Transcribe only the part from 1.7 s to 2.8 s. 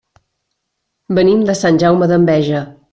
Jaume d'Enveja.